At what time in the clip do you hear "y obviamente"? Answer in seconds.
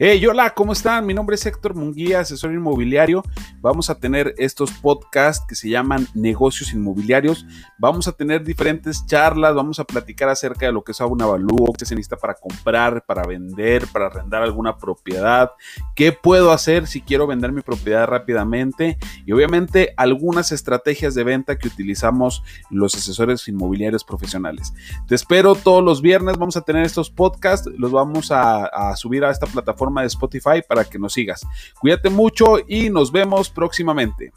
19.26-19.94